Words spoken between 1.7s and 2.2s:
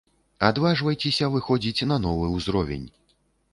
на